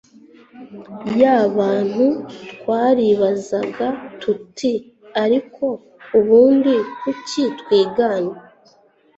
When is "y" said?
1.19-1.21